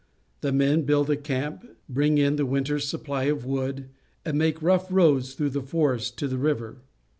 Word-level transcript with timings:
The 0.39 0.51
men 0.51 0.81
build 0.81 1.11
a 1.11 1.15
camp, 1.15 1.63
bring 1.87 2.17
in 2.17 2.35
the 2.35 2.45
winter's 2.47 2.87
supply 2.87 3.25
of 3.25 3.45
wood, 3.45 3.89
and 4.25 4.35
make 4.35 4.59
rough 4.59 4.91
roads 4.91 5.35
through 5.35 5.51
the 5.51 5.61
forest 5.61 6.17
to 6.17 6.27
the 6.27 6.39
river. 6.39 6.77